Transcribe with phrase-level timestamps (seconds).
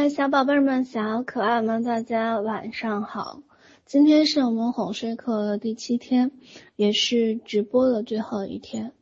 [0.00, 3.42] 嗨，小宝贝们、小可爱们，大家晚上好！
[3.84, 6.30] 今天是我们哄睡课的第七天，
[6.74, 8.92] 也是直播的最后一天。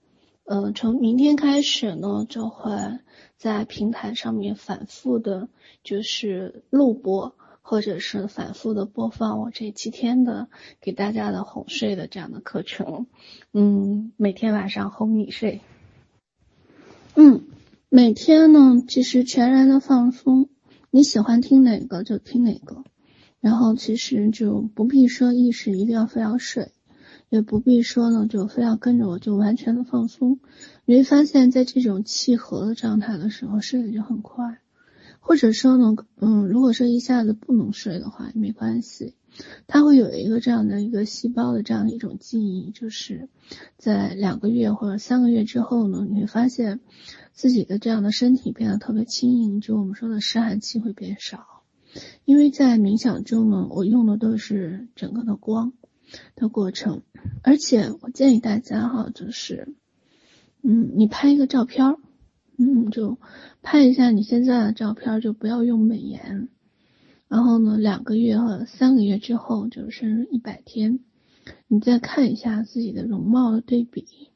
[0.43, 2.73] 呃，从明天开始呢，就会
[3.37, 5.49] 在平台上面反复的，
[5.85, 10.49] 就是录播，或者是反复的播放我这七天的
[10.81, 13.07] 给大家的哄睡的这样的课程。
[13.53, 15.61] 嗯，每天晚上哄你睡。
[17.15, 17.45] 嗯，
[17.89, 20.49] 每天呢，其实全然的放松。
[20.91, 22.85] 你喜欢听哪个就听哪个，
[23.41, 26.73] 然后其实就不必说意识一定要非要睡，
[27.29, 30.41] 也不必说呢就非要跟着我就完全的放松。
[30.87, 34.61] 你会发现在这种契合的状态的时候，睡得就很快。
[35.21, 39.15] 或者说呢，嗯，如果说一下子不能睡的话也没关系，
[39.67, 43.29] 它会有一个这样的一个细胞的这样的一种记忆，就是
[43.77, 46.81] 在两个月或者三个月之后呢，你会发现。
[47.33, 51.63] 自己的这样的身体变得特别轻盈，就我们说的湿寒气会变少，
[52.25, 55.73] 因为在冥想中呢，我用的都是整个的光
[56.35, 57.03] 的过程，
[57.45, 59.69] 而且我建议大家哈，就是，
[60.63, 61.95] 嗯，你拍一个照片，
[62.57, 63.19] 嗯，就
[63.63, 66.49] 拍一下你现在的照片，就不要用美颜，
[67.29, 71.01] 然后呢，两个月和三个月之后，就是一百天，
[71.67, 74.31] 你再看一下自己的容貌的对比。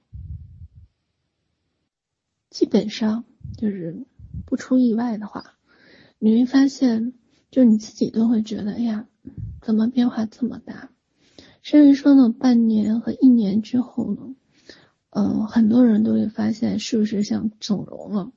[2.50, 3.24] 基本上
[3.56, 4.04] 就是
[4.44, 5.54] 不出意外的话，
[6.18, 7.14] 你会发现，
[7.50, 9.08] 就你自己都会觉得，哎呀，
[9.62, 10.90] 怎么变化这么大？
[11.62, 14.34] 甚至说呢，半年和一年之后呢，
[15.08, 18.32] 嗯、很多人都会发现，是不是像整容了？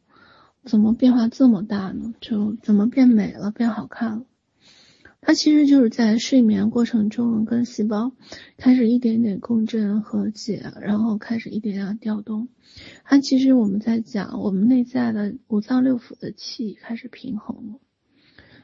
[0.64, 2.14] 怎么变化这么大呢？
[2.22, 4.26] 就怎么变美了，变好看了？
[5.28, 8.12] 它其实就是在睡眠过程中跟细胞
[8.58, 12.48] 开始一点点共振和解，然后开始一点点调动。
[13.04, 17.80] 它其实我们在讲我们内在的五脏六腑的气开始平衡了。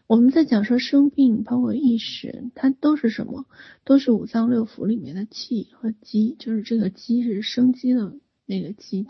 [0.05, 3.47] 我们在讲说生病，包括意识，它都是什么？
[3.83, 8.13] 都是五脏六腑里面的气和机，就是这个机是生机的
[8.45, 9.07] 那个机，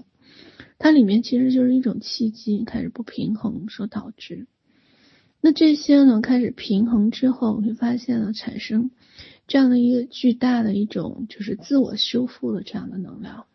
[0.79, 4.47] 它里面其实就是一种气机开始不平衡所导致。
[5.41, 8.91] 那这些呢，开始平衡之后，会发现了产生
[9.47, 13.47] 这样的一个巨大的一种就是自我修复的这样的能量，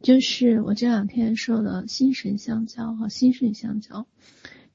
[0.00, 4.06] 就是我这两天说的心神相交和心肾相交，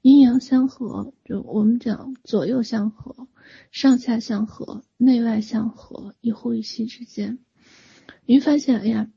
[0.02, 3.30] 阴阳相合，就我们讲左右相合、
[3.72, 7.40] 上下相合、内外相合，一呼一吸之间，
[8.26, 9.10] 你会发现，哎呀，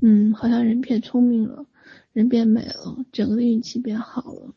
[0.00, 1.66] 嗯，好像人变聪明了，
[2.12, 4.54] 人变美了，整个的运气变好了。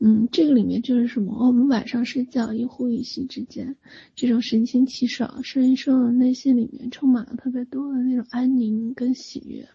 [0.00, 1.46] 嗯，这个里面就是什么？
[1.46, 3.76] 我们晚上睡觉一呼一吸之间，
[4.14, 9.68] 这种神清气爽，甚至说内心里面充满了特别多的那种安宁跟喜悦，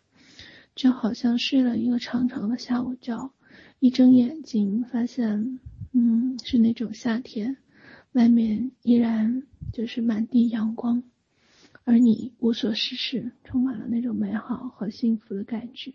[0.76, 3.32] 就好像睡了一个长长的下午觉，
[3.80, 5.60] 一睁眼睛发现，
[5.94, 7.58] 嗯，是那种夏天，
[8.12, 11.02] 外面依然就是满地阳光，
[11.86, 15.94] 而你无所事事，充满了那种美好和幸福的感觉。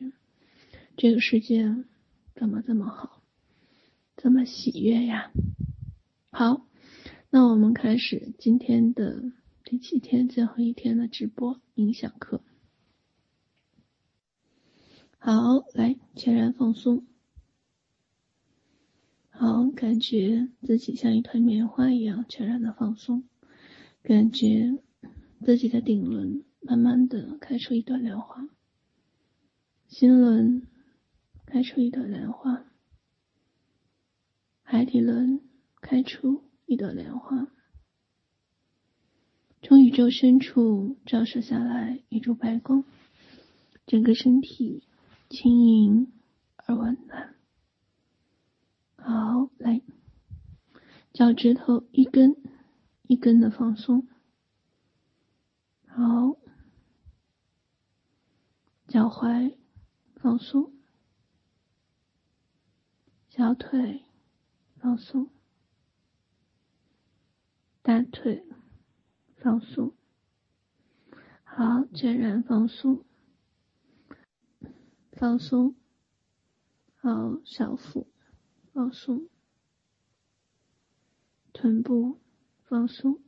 [0.97, 1.77] 这个世界
[2.34, 3.21] 怎么这么好？
[4.25, 5.31] 这么喜悦呀！
[6.31, 6.67] 好，
[7.29, 9.23] 那我们开始今天的
[9.65, 12.41] 第七天最后一天的直播冥想课。
[15.19, 17.07] 好，来全然放松。
[19.29, 23.25] 好，感觉自己像一团棉花一样全然的放松，
[24.03, 24.79] 感觉
[25.45, 28.49] 自己的顶轮慢慢的开出一朵莲花，
[29.87, 30.67] 心轮
[31.45, 32.65] 开出一朵莲花。
[34.67, 35.41] 海底轮
[35.83, 37.47] 开出一朵莲花，
[39.63, 42.83] 从宇宙深处照射下来一束白光，
[43.87, 44.83] 整个身体
[45.29, 46.13] 轻盈
[46.57, 47.37] 而温暖。
[48.97, 49.83] 好，来，
[51.13, 52.35] 脚趾头一根
[53.03, 54.09] 一根的放松。
[55.87, 56.37] 好，
[58.89, 59.55] 脚踝
[60.17, 60.73] 放松，
[63.29, 64.03] 小腿。
[64.84, 65.31] 放松，
[67.81, 68.45] 大腿
[69.36, 69.95] 放松，
[71.42, 73.03] 好，全然放松，
[75.13, 75.75] 放松，
[76.97, 78.07] 好，小腹
[78.75, 79.31] 放松，
[81.54, 82.21] 臀部
[82.65, 83.22] 放松，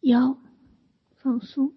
[0.00, 0.38] 腰
[1.14, 1.74] 放松，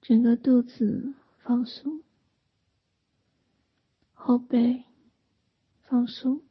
[0.00, 2.02] 整个肚子放松，
[4.14, 4.82] 后背。
[5.88, 6.42] 放松，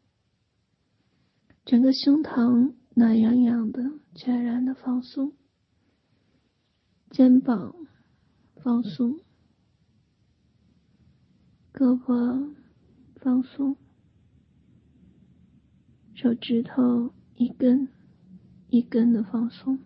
[1.65, 5.33] 整个胸膛暖洋洋的，全然的放松。
[7.11, 7.75] 肩膀
[8.55, 9.19] 放松，
[11.73, 12.55] 胳膊
[13.17, 13.75] 放松，
[16.13, 17.89] 手指头一根
[18.69, 19.79] 一根的放松，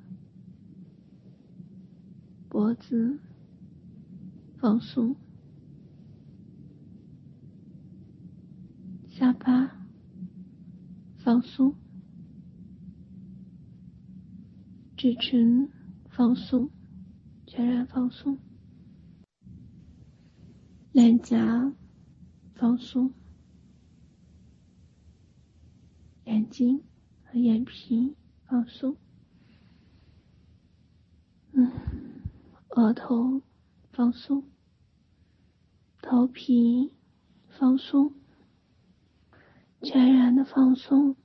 [2.48, 3.20] 脖子
[4.58, 5.16] 放松，
[9.20, 9.76] 下巴
[11.18, 11.76] 放松，
[14.96, 15.70] 嘴唇
[16.10, 16.70] 放松，
[17.46, 18.40] 全然放松。
[20.94, 21.74] 脸颊
[22.56, 23.14] 放松，
[26.24, 26.82] 眼睛
[27.26, 28.96] 和眼皮放松，
[31.52, 31.70] 嗯，
[32.70, 33.42] 额头
[33.92, 34.46] 放松，
[36.02, 36.94] 头皮
[37.50, 38.14] 放松，
[39.82, 41.16] 全然的放松，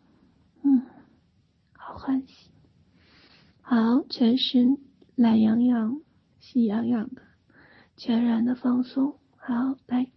[0.63, 0.83] 嗯，
[1.73, 2.51] 好欢喜，
[3.61, 4.79] 好，全身
[5.17, 6.01] 懒洋洋、
[6.39, 7.23] 喜洋洋的，
[7.97, 9.19] 全然的放松。
[9.37, 10.11] 好，来，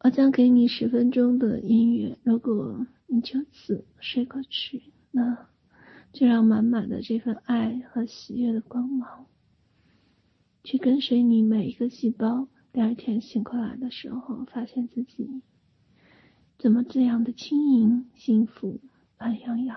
[0.00, 2.18] 我将给你十分钟的音乐。
[2.22, 5.48] 如果你就此睡过去，那
[6.12, 9.26] 就让满满的这份爱和喜悦的光芒，
[10.62, 12.46] 去跟随你每一个细胞。
[12.72, 15.42] 第二天醒过来的时候，发现自己
[16.64, 18.80] 怎么这样的轻盈、幸福、
[19.18, 19.76] 懒洋洋、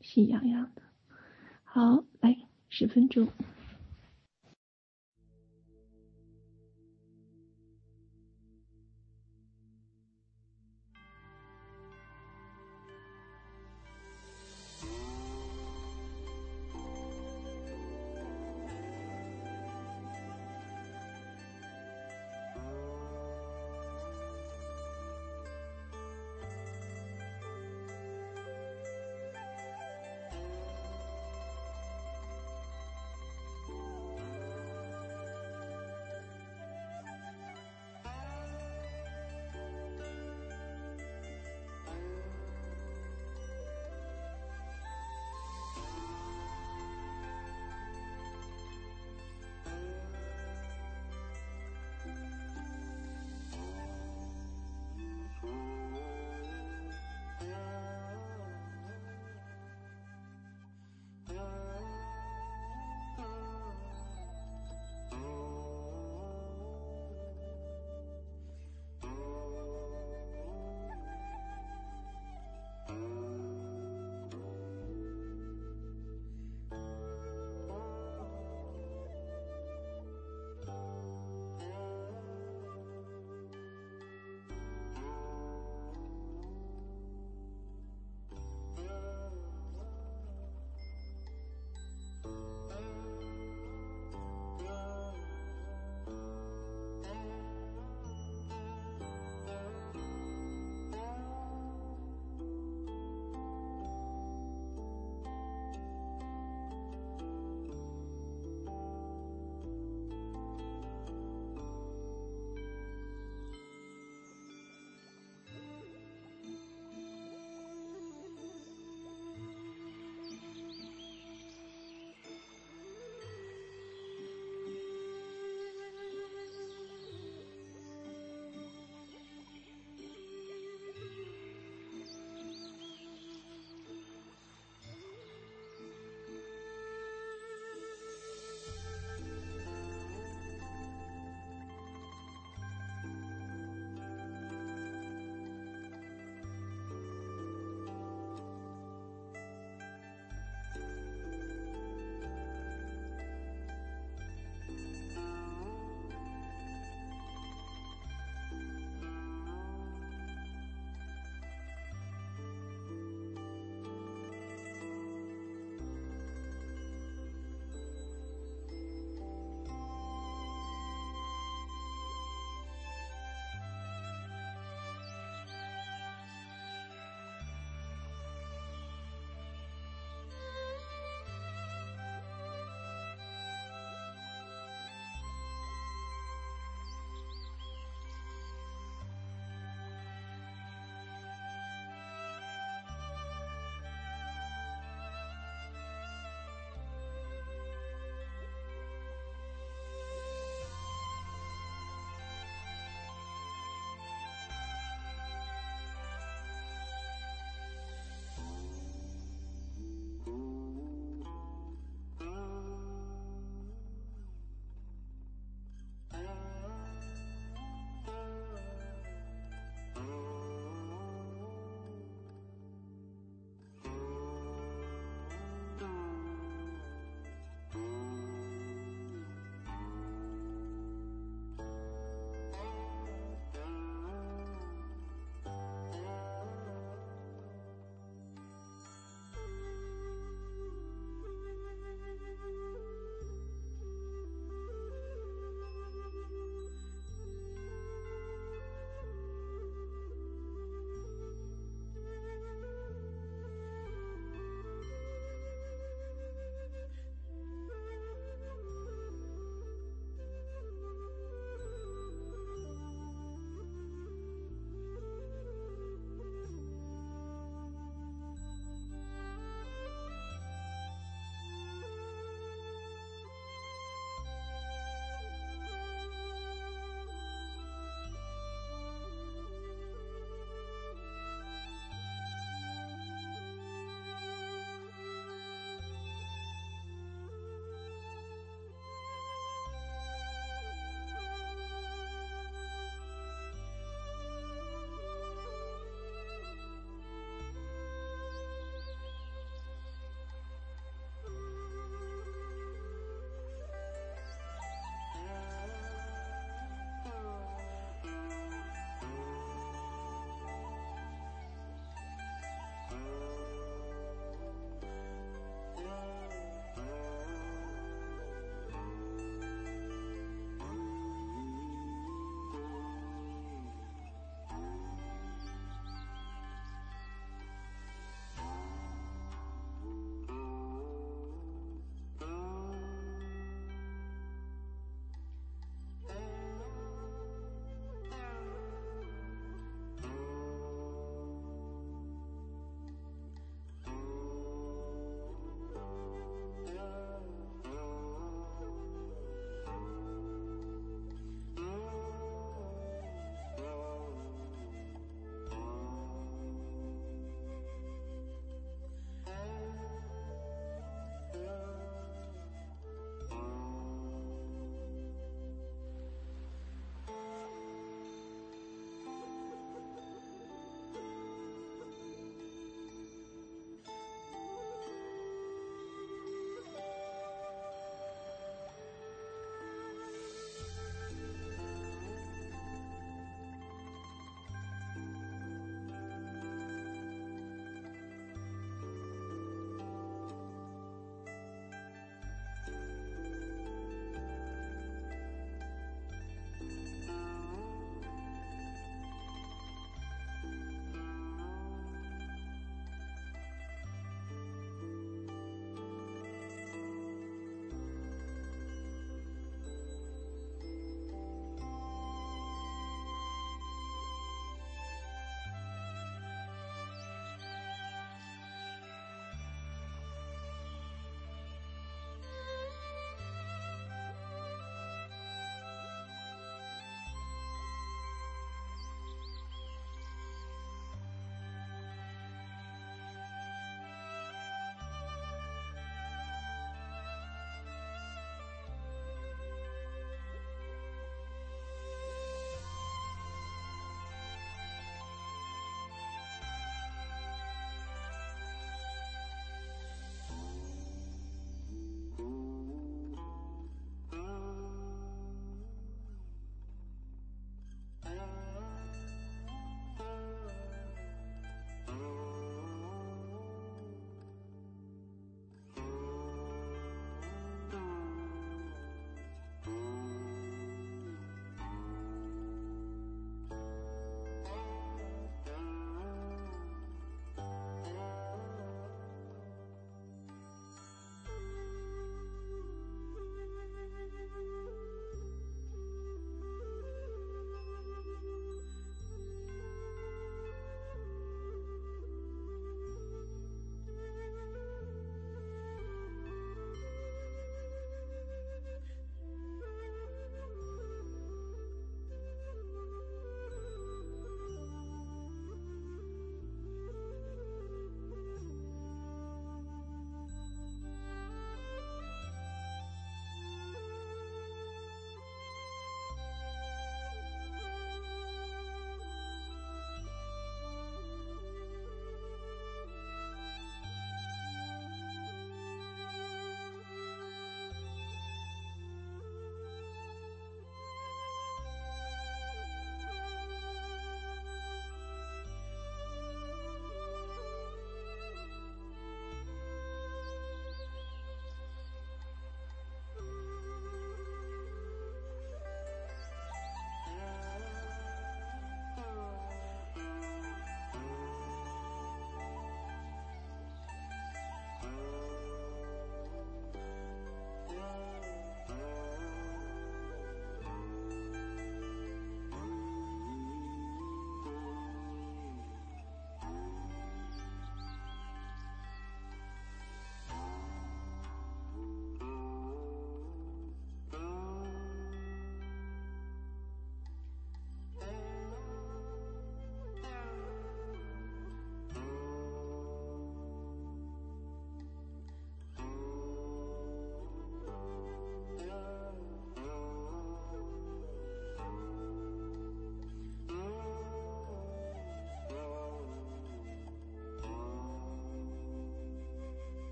[0.00, 0.80] 喜洋洋的。
[1.64, 2.38] 好，来，
[2.70, 3.28] 十分钟。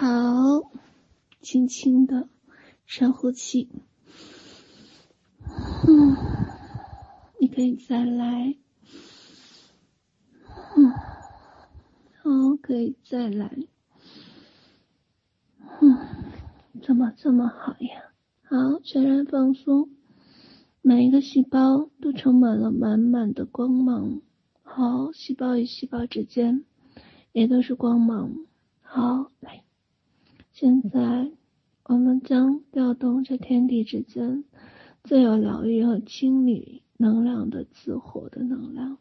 [0.00, 0.70] 好，
[1.42, 2.26] 轻轻的
[2.86, 3.68] 深呼气。
[5.86, 6.16] 嗯，
[7.38, 8.56] 你可以再来。
[10.74, 10.88] 嗯，
[12.24, 13.54] 好，可以再来。
[15.82, 15.98] 嗯，
[16.82, 18.14] 怎么这么好呀？
[18.44, 19.90] 好，全然放松，
[20.80, 24.22] 每一个细胞都充满了满满的光芒。
[24.62, 26.64] 好，细胞与细胞之间
[27.32, 28.32] 也都是光芒。
[28.80, 29.62] 好，来，
[30.60, 31.32] 现在
[31.84, 34.44] 我们将调动这天地之间
[35.02, 38.98] 最有疗愈和清理能量的自火的能量，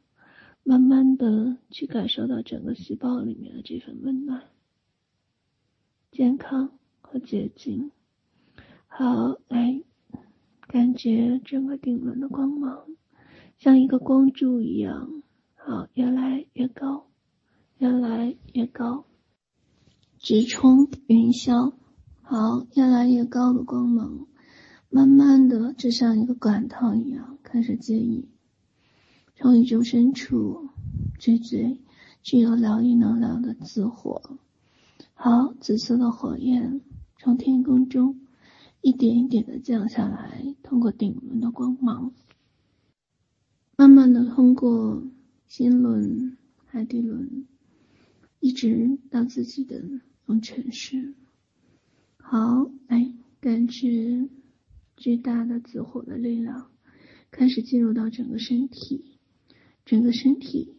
[0.64, 4.42] 慢慢的去感受到整个细胞里面的这份温暖、
[6.12, 7.92] 健康和洁净。
[8.88, 9.84] 好，来，
[10.62, 12.86] 感觉整个顶轮的光芒
[13.58, 15.24] 像一个光柱一样，
[15.56, 17.08] 好，越来越高，
[17.80, 19.04] 越来越高，
[20.20, 21.74] 直冲云霄。
[22.22, 24.28] 好，越来越高的光芒，
[24.90, 28.28] 慢慢的就像一个管道一样开始接引，
[29.36, 30.70] 从宇宙深处
[31.18, 31.80] 最最
[32.22, 34.38] 具有疗愈能量的紫火。
[35.14, 36.82] 好，紫色的火焰
[37.18, 38.20] 从天空中。
[38.82, 42.14] 一点一点的降下来，通过顶轮的光芒，
[43.76, 45.04] 慢慢的通过
[45.48, 47.46] 心轮、海底轮，
[48.40, 49.84] 一直到自己的
[50.30, 51.16] 涌泉穴。
[52.18, 54.30] 好，来感知
[54.96, 56.70] 巨大的紫火的力量，
[57.32, 59.18] 开始进入到整个身体，
[59.86, 60.76] 整个身体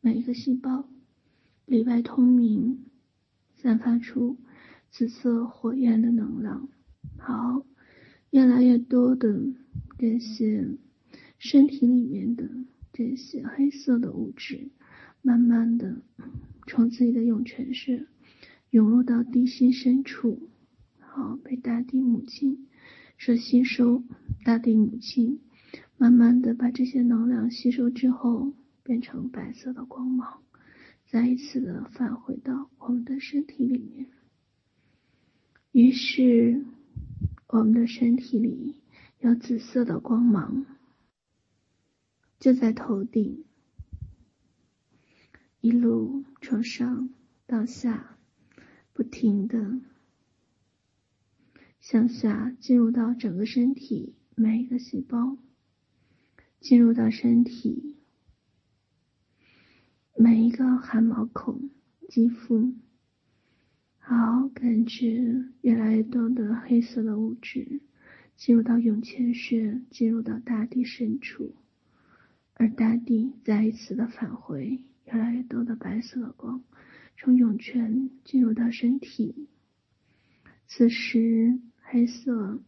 [0.00, 0.88] 每一个细胞
[1.66, 2.84] 里外通明，
[3.58, 4.36] 散发出
[4.90, 6.68] 紫色火焰的能量。
[7.18, 7.64] 好，
[8.30, 9.40] 越来越多的
[9.98, 10.68] 这些
[11.38, 12.50] 身体里面的
[12.92, 14.72] 这些黑色的物质，
[15.20, 16.02] 慢慢的
[16.66, 18.08] 从自己的涌泉穴
[18.72, 20.48] 涌入到地心深处，
[20.98, 22.66] 好，被大地母亲
[23.18, 24.02] 所吸收。
[24.44, 25.40] 大地母亲
[25.96, 30.42] 慢慢的把这些能量吸收之后，变成白色的光芒，
[31.06, 34.08] 再一次的返回到我们的身体里面。
[35.70, 36.64] 于是。
[37.48, 38.76] 我们的身体里
[39.18, 40.64] 有紫色的光芒，
[42.38, 43.44] 就在头顶，
[45.60, 47.10] 一路从上
[47.46, 48.11] 到下，
[48.92, 49.80] 不停的
[51.80, 55.36] 向下进入到整个身体每一个细胞，
[56.60, 57.96] 进入到身体
[60.16, 61.70] 每一个汗毛孔、
[62.08, 62.74] 肌肤。
[63.98, 67.80] 好，感觉越来越多的黑色的物质
[68.36, 71.54] 进入到涌泉穴，进入到大地深处，
[72.54, 76.62] 而大地再一次的返回，越来越多的白色的光
[77.24, 79.46] 从涌泉进入到身体。
[80.66, 82.60] 此时，黑色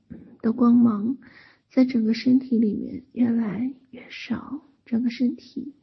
[0.43, 1.19] 的光芒
[1.69, 5.75] 在整个身体里面越来越少，整个身体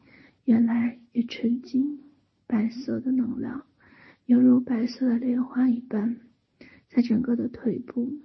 [0.46, 2.00] 越来越纯净，
[2.48, 3.66] 白色的能量。
[4.26, 6.22] 犹如白色的莲花一般，
[6.88, 8.22] 在整个的腿部，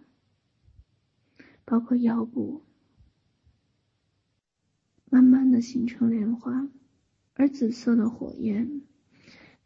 [1.65, 2.63] 包括腰部，
[5.11, 6.71] 慢慢的形成莲花，
[7.35, 8.83] 而紫色的火焰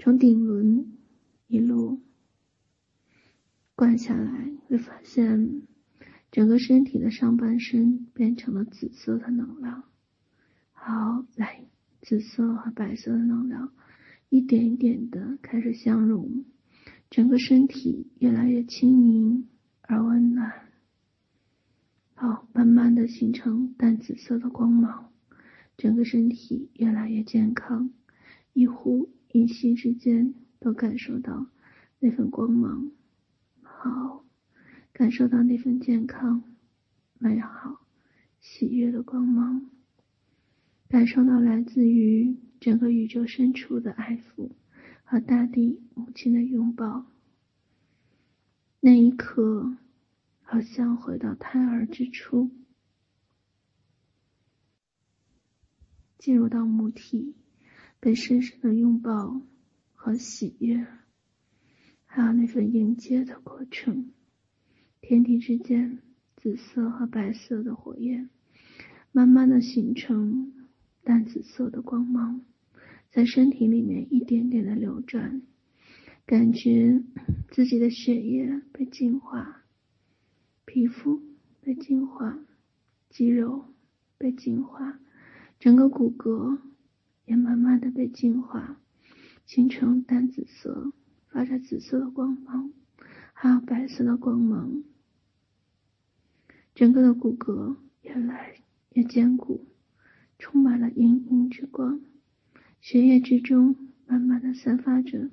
[0.03, 0.97] 从顶轮
[1.47, 2.01] 一路
[3.75, 5.61] 灌下来，会发现
[6.31, 9.85] 整个身体的上半身变成了紫色的能量。
[10.73, 11.67] 好，来，
[12.01, 13.75] 紫色和白色的能量。
[14.31, 16.47] 一点一点的开始相融，
[17.11, 19.49] 整个身体越来越轻盈
[19.83, 20.51] 而温暖。
[22.15, 25.13] 好，慢慢的形成淡紫色的光芒，
[25.77, 27.91] 整个身体越来越健康，
[28.55, 31.47] 一呼一息之间都感受到
[31.99, 32.91] 那份光芒。
[33.63, 34.25] 好，
[34.93, 36.43] 感受到那份健康、
[37.19, 37.87] 美好、
[38.41, 39.71] 喜悦的光芒，
[40.89, 42.37] 感受到来自于。
[42.61, 44.51] 整个宇宙深处的爱抚
[45.03, 47.07] 和大地母亲的拥抱，
[48.81, 49.79] 那一刻，
[50.43, 52.51] 好像回到胎儿之初，
[56.19, 57.35] 进入到母体，
[58.01, 59.43] 被深深的拥抱
[59.95, 60.87] 和喜悦，
[62.07, 64.11] 还有那份迎接的过程。
[65.03, 65.99] 天地之间，
[66.37, 68.31] 紫色和白色的火焰，
[69.13, 70.67] 慢慢的形成
[71.05, 72.41] 淡紫色的光芒。
[73.11, 75.43] 在身体里面一点点的流转，
[76.25, 77.03] 感觉
[77.51, 79.65] 自己的血液被净化，
[80.65, 81.21] 皮肤
[81.61, 82.39] 被净化，
[83.09, 83.65] 肌肉
[84.17, 85.01] 被净化，
[85.59, 86.59] 整个骨骼
[87.31, 88.81] 也慢慢的被净化，
[89.47, 90.93] 形成淡紫色、
[91.29, 92.73] 发着紫色的光芒，
[93.33, 94.83] 还有白色的光芒，
[96.75, 98.57] 整个的骨骼越来
[98.95, 99.69] 越坚固，
[100.41, 102.01] 充满了莹莹之光，
[102.81, 103.77] 血液之中
[104.09, 105.31] 慢慢的散发着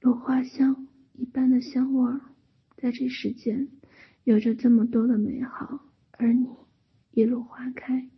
[0.00, 2.20] 有花香一般的香味儿，
[2.76, 3.68] 在这世间
[4.24, 6.48] 有着这么多的美好，而你
[7.12, 8.10] 一路花开，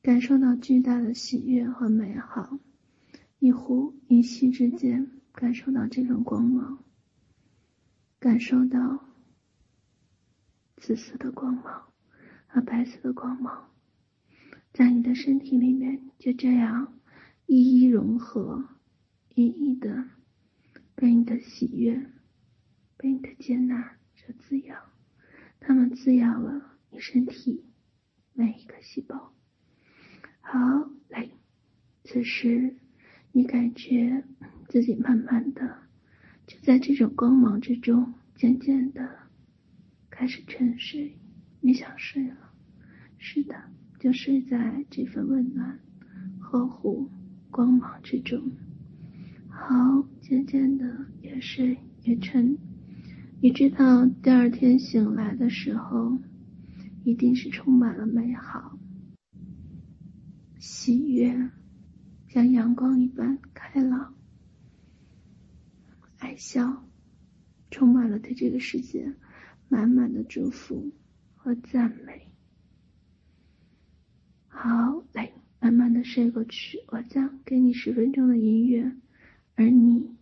[0.00, 2.58] 感受到巨大的喜悦和美好。
[3.40, 6.82] 一呼一吸之间，感受到这种光芒，
[8.18, 9.04] 感受到
[10.76, 11.92] 紫色的光芒
[12.46, 13.70] 和白色的光芒，
[14.72, 16.98] 在你的身体里面就这样
[17.46, 18.68] 一一融合，
[19.34, 20.08] 一一的
[20.96, 22.10] 被你的喜悦、
[22.96, 24.82] 被你的接纳所滋养，
[25.60, 27.64] 它们滋养了你身体
[28.32, 29.32] 每一个细胞。
[30.50, 30.58] 好，
[31.10, 31.28] 来，
[32.04, 32.74] 此时。
[33.32, 34.24] 你感觉
[34.70, 35.76] 自己慢慢的
[36.46, 39.06] 就在这种光芒之中，渐渐的
[40.08, 41.18] 开始沉睡。
[41.60, 42.36] 你想睡了，
[43.18, 43.54] 是的，
[44.00, 45.78] 就睡在这份温暖、
[46.40, 47.10] 呵护、
[47.50, 48.50] 光芒之中。
[49.50, 52.56] 好，渐渐的越睡越沉。
[53.42, 56.18] 你知道第二天醒来的时候，
[57.04, 58.77] 一定是充满了美好、
[60.58, 61.50] 喜悦。
[62.28, 64.14] 像阳光一般开朗，
[66.18, 66.86] 爱笑，
[67.70, 69.14] 充满了对这个世界
[69.70, 70.92] 满满的祝福
[71.34, 72.28] 和赞美。
[74.46, 76.78] 好，来，慢慢的睡过去。
[76.88, 78.92] 我将给你十分钟的音乐，
[79.54, 80.14] 而你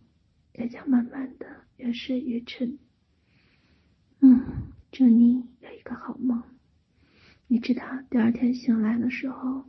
[0.53, 1.45] 也将慢慢的
[1.75, 2.79] 越睡越沉。
[4.21, 6.41] 嗯，祝你有一个好梦。
[7.47, 9.65] 你知道，第二天醒来的时候。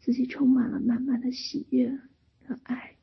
[0.00, 2.00] 自己充满了满满的喜悦
[2.46, 2.96] 和爱，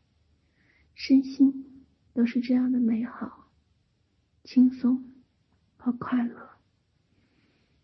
[0.96, 3.52] 身心都是这样的美好、
[4.44, 5.14] 轻松
[5.78, 6.50] 和快乐。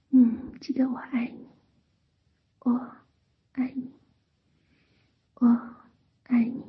[0.10, 1.47] 嗯，记得我爱你，
[2.60, 2.95] 我
[3.52, 3.91] 爱你，
[5.36, 5.76] 我
[6.24, 6.63] 爱你。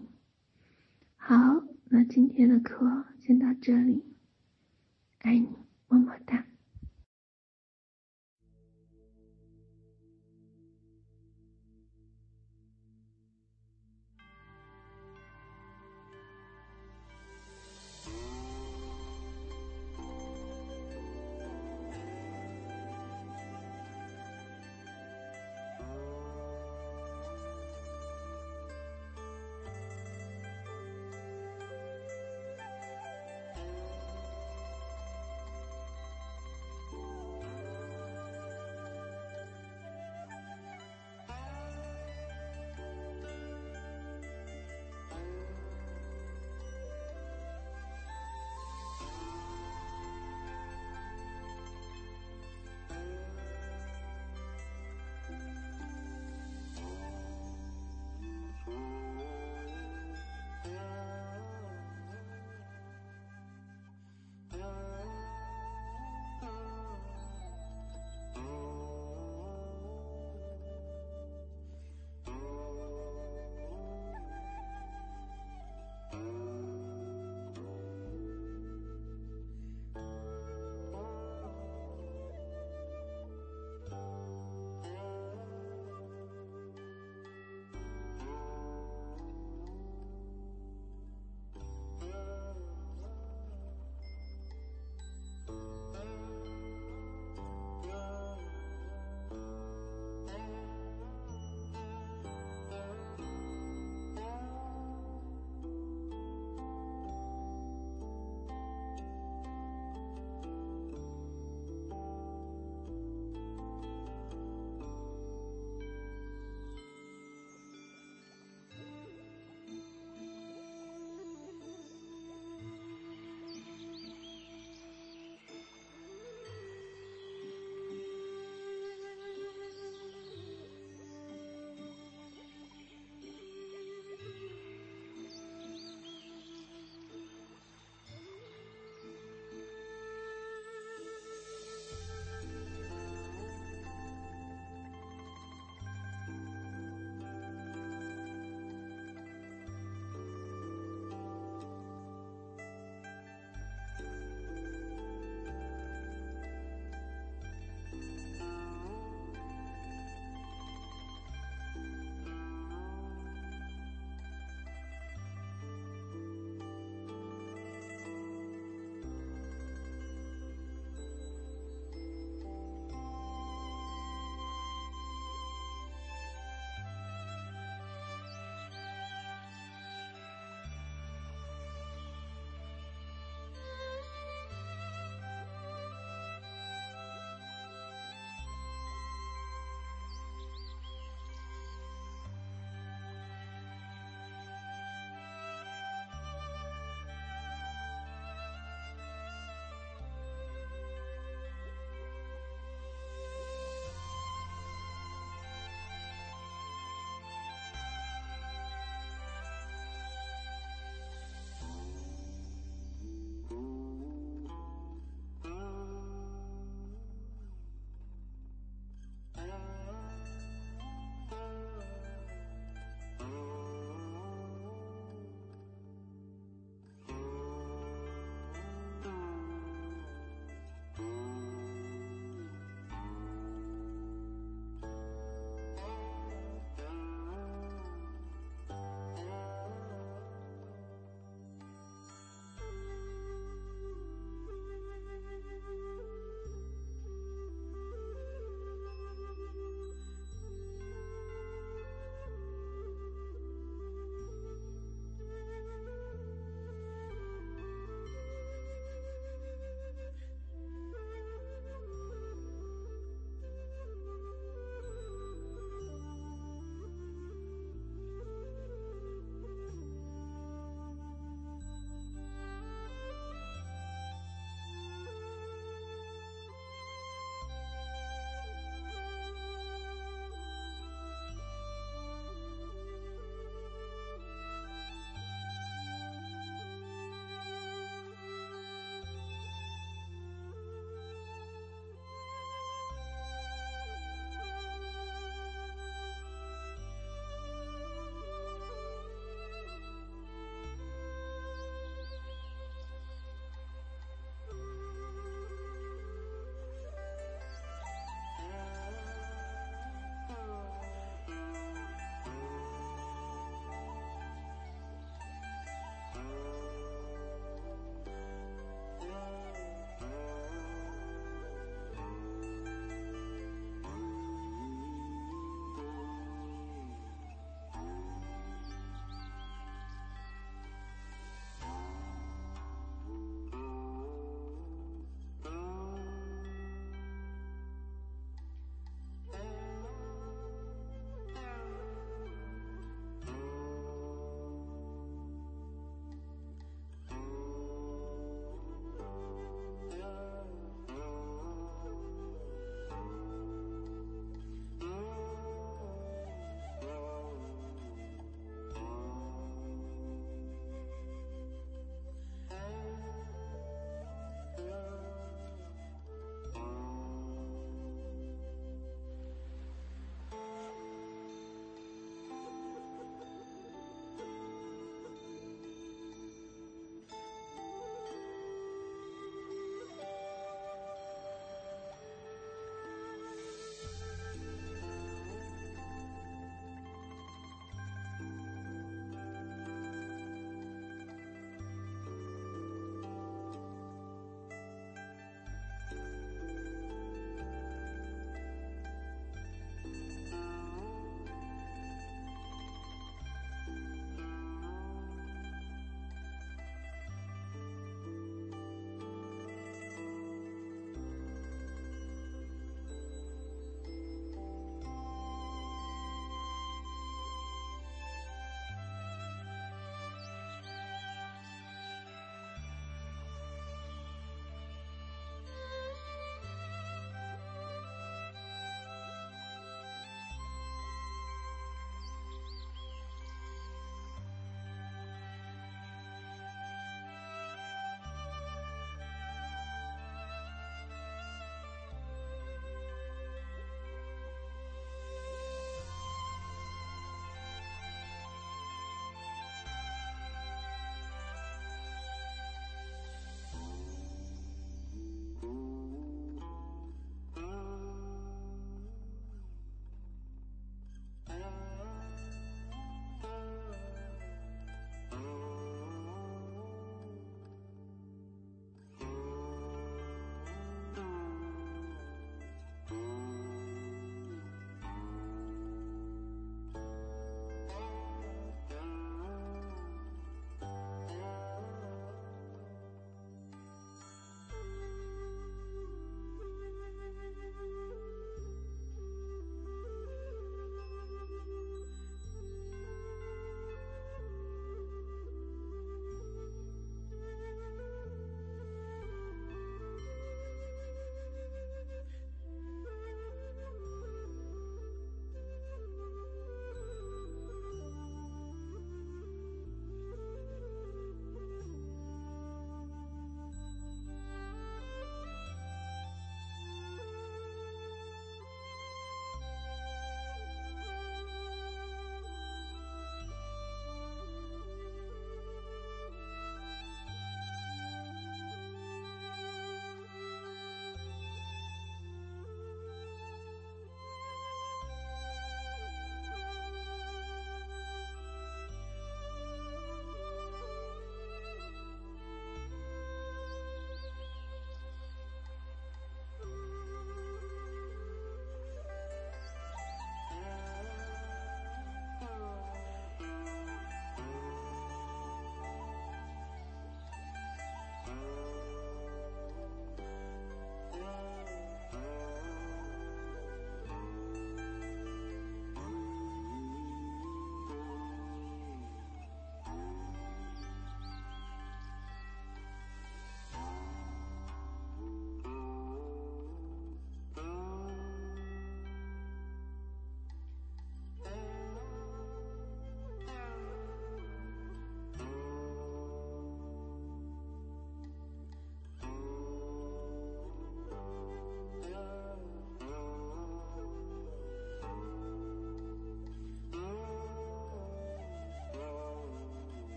[1.17, 1.37] 好，
[1.85, 4.05] 那今天的课先到这里，
[5.19, 5.49] 爱你，
[5.89, 6.47] 么么哒。